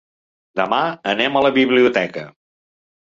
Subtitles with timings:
[0.59, 0.79] Demà
[1.13, 2.25] anem a la biblioteca.